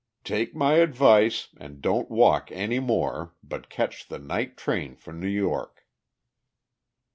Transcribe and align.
"Take 0.23 0.55
my 0.55 0.77
advice, 0.77 1.49
and 1.57 1.79
don't 1.79 2.09
walk 2.09 2.51
any 2.51 2.79
more, 2.79 3.35
but 3.43 3.69
catch 3.69 4.07
the 4.07 4.17
night 4.17 4.57
train 4.57 4.95
for 4.95 5.13
New 5.13 5.27
York." 5.27 5.85